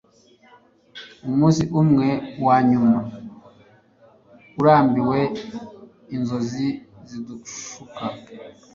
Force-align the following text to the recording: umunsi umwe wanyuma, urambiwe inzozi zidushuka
umunsi 1.27 1.63
umwe 1.81 2.07
wanyuma, 2.45 2.97
urambiwe 4.59 5.19
inzozi 6.15 6.67
zidushuka 7.09 8.03